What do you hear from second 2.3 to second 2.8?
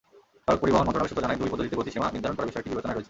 করার বিষয়টি